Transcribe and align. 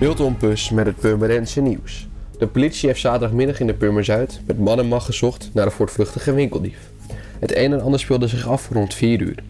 Milton 0.00 0.36
Pus 0.36 0.70
met 0.70 0.86
het 0.86 0.96
Purmerense 0.96 1.60
nieuws. 1.60 2.08
De 2.38 2.46
politie 2.46 2.88
heeft 2.88 3.00
zaterdagmiddag 3.00 3.60
in 3.60 3.66
de 3.66 3.74
Purmer 3.74 4.04
Zuid 4.04 4.40
met 4.46 4.58
man 4.58 4.78
en 4.78 4.86
macht 4.86 5.04
gezocht 5.04 5.50
naar 5.52 5.64
de 5.64 5.70
voortvluchtige 5.70 6.34
winkeldief. 6.34 6.90
Het 7.38 7.56
een 7.56 7.72
en 7.72 7.80
ander 7.80 8.00
speelde 8.00 8.28
zich 8.28 8.48
af 8.48 8.68
rond 8.72 8.94
4 8.94 9.20
uur. 9.20 9.42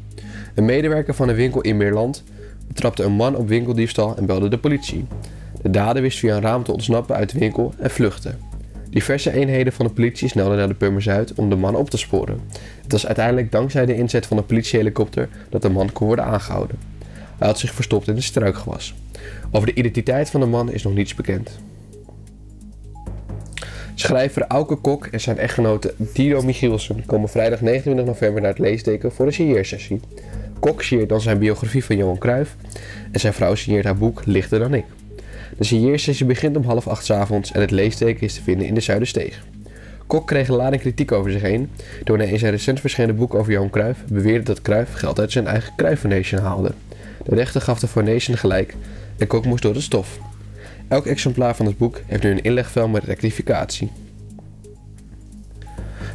Een 0.55 0.65
medewerker 0.65 1.15
van 1.15 1.29
een 1.29 1.35
winkel 1.35 1.61
in 1.61 1.77
Meerland 1.77 2.25
betrapte 2.67 3.03
een 3.03 3.13
man 3.13 3.37
op 3.37 3.49
winkeldiefstal 3.49 4.17
en 4.17 4.27
belde 4.27 4.49
de 4.49 4.59
politie. 4.59 5.07
De 5.63 5.71
dader 5.71 6.03
wist 6.03 6.19
via 6.19 6.37
een 6.37 6.43
raam 6.43 6.63
te 6.63 6.73
ontsnappen 6.73 7.17
uit 7.17 7.33
de 7.33 7.39
winkel 7.39 7.73
en 7.79 7.91
vluchtte. 7.91 8.35
Diverse 8.91 9.33
eenheden 9.33 9.73
van 9.73 9.87
de 9.87 9.93
politie 9.93 10.29
snelden 10.29 10.57
naar 10.57 10.69
de 10.69 10.75
Purmer 10.75 11.03
Zuid 11.03 11.35
om 11.35 11.49
de 11.49 11.57
man 11.57 11.77
op 11.77 11.91
te 11.91 11.99
sporen. 11.99 12.41
Het 12.83 12.93
was 12.93 13.07
uiteindelijk 13.07 13.53
dankzij 13.53 13.87
de 13.87 13.97
inzet 13.97 14.27
van 14.27 14.37
een 14.37 14.47
politiehelikopter 14.47 15.29
dat 15.49 15.63
de 15.63 15.71
man 15.71 15.93
kon 15.93 16.07
worden 16.07 16.25
aangehouden. 16.25 16.98
Hij 17.39 17.49
had 17.49 17.59
zich 17.59 17.75
verstopt 17.75 18.09
in 18.09 18.17
een 18.17 18.23
struikgewas. 18.23 18.95
Over 19.51 19.67
de 19.67 19.75
identiteit 19.75 20.31
van 20.31 20.41
de 20.41 20.47
man 20.47 20.73
is 20.73 20.83
nog 20.83 20.95
niets 20.95 21.15
bekend. 21.15 21.51
Schrijver 23.95 24.45
Auke 24.47 24.77
Kok 24.77 25.07
en 25.07 25.21
zijn 25.21 25.39
echtgenote 25.39 25.95
Dido 25.97 26.43
Michielsen 26.43 27.07
komen 27.07 27.29
vrijdag 27.29 27.61
29 27.61 28.07
november 28.07 28.41
naar 28.41 28.51
het 28.51 28.59
leesdeken 28.59 29.13
voor 29.13 29.27
een 29.27 29.33
signeersessie. 29.33 30.01
Kok 30.61 30.83
signeert 30.83 31.09
dan 31.09 31.21
zijn 31.21 31.39
biografie 31.39 31.85
van 31.85 31.97
Johan 31.97 32.19
Cruijff 32.19 32.57
en 33.13 33.21
zijn 33.21 33.33
vrouw 33.33 33.55
signeert 33.55 33.85
haar 33.85 33.97
boek 33.97 34.23
Lichter 34.25 34.59
dan 34.59 34.75
ik. 34.75 34.85
De 35.57 35.65
signeersessie 35.65 36.27
begint 36.27 36.57
om 36.57 36.65
half 36.65 36.89
acht 36.89 37.11
avonds 37.11 37.53
en 37.53 37.61
het 37.61 37.71
leesteken 37.71 38.23
is 38.23 38.35
te 38.35 38.43
vinden 38.43 38.67
in 38.67 38.75
de 38.75 38.81
Zuidersteeg. 38.81 39.45
Kok 40.07 40.27
kreeg 40.27 40.49
een 40.49 40.55
lading 40.55 40.83
kritiek 40.83 41.13
over 41.13 41.31
zich 41.31 41.43
heen 41.43 41.71
toen 42.05 42.19
hij 42.19 42.29
in 42.29 42.39
zijn 42.39 42.53
recent 42.53 42.81
verschenen 42.81 43.17
boek 43.17 43.35
over 43.35 43.53
Johan 43.53 43.71
Cruijff 43.71 44.05
beweerde 44.09 44.45
dat 44.45 44.63
Cruijff 44.63 44.95
geld 44.95 45.21
uit 45.21 45.33
zijn 45.33 45.47
eigen 45.47 45.97
Foundation 45.97 46.41
haalde. 46.41 46.73
De 47.29 47.35
rechter 47.35 47.61
gaf 47.61 47.79
de 47.79 47.89
Foundation 47.89 48.37
gelijk 48.37 48.75
en 49.19 49.27
Kok 49.27 49.45
moest 49.45 49.63
door 49.63 49.73
de 49.73 49.81
stof. 49.81 50.19
Elk 50.89 51.07
exemplaar 51.07 51.57
van 51.57 51.67
het 51.67 51.79
boek 51.79 52.01
heeft 52.07 52.23
nu 52.23 52.31
een 52.31 52.43
inlegvel 52.43 52.89
met 52.89 53.05
rectificatie. 53.05 53.91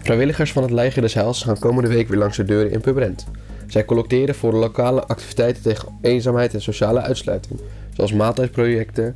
Vrijwilligers 0.01 0.51
van 0.51 0.63
het 0.63 0.71
Leger 0.71 1.01
des 1.01 1.13
Heils 1.13 1.43
gaan 1.43 1.59
komende 1.59 1.89
week 1.89 2.07
weer 2.07 2.17
langs 2.17 2.37
de 2.37 2.43
deuren 2.43 2.71
in 2.71 2.81
Purmerend. 2.81 3.25
Zij 3.67 3.85
collecteren 3.85 4.35
voor 4.35 4.53
lokale 4.53 5.03
activiteiten 5.03 5.63
tegen 5.63 5.87
eenzaamheid 6.01 6.53
en 6.53 6.61
sociale 6.61 7.01
uitsluiting, 7.01 7.59
zoals 7.95 8.13
maaltijdprojecten, 8.13 9.15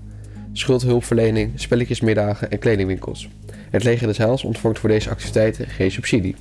schuldhulpverlening, 0.54 1.52
spelletjesmiddagen 1.56 2.52
en 2.52 2.60
kledingwinkels. 2.60 3.30
Het 3.70 3.84
Leger 3.84 4.08
des 4.08 4.18
Heils 4.18 4.44
ontvangt 4.44 4.80
voor 4.80 4.90
deze 4.90 5.10
activiteiten 5.10 5.68
geen 5.68 5.92
subsidie. 5.92 6.36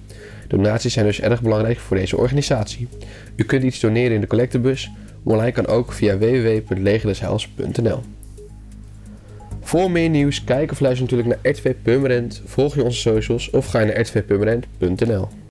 Donaties 0.49 0.93
zijn 0.93 1.07
dus 1.07 1.21
erg 1.21 1.43
belangrijk 1.43 1.79
voor 1.79 1.97
deze 1.97 2.17
organisatie. 2.17 2.89
U 3.37 3.45
kunt 3.45 3.63
iets 3.63 3.81
doneren 3.81 4.15
in 4.15 4.21
de 4.21 4.27
collectebus, 4.27 4.91
online 5.23 5.53
kan 5.53 5.67
ook 5.67 5.93
via 5.93 6.19
www.legerdesheils.nl. 6.19 8.01
Voor 9.61 9.91
meer 9.91 10.09
nieuws, 10.09 10.45
kijk 10.45 10.71
of 10.71 10.81
luister 10.81 11.03
natuurlijk 11.03 11.43
naar 11.43 11.53
RTV 11.53 11.75
Purmerend, 11.83 12.43
volg 12.45 12.75
je 12.75 12.85
onze 12.85 13.01
socials 13.01 13.51
of 13.51 13.67
ga 13.67 13.81
je 13.81 13.87
naar 13.87 14.01
rtvpurmerend.nl. 14.01 15.29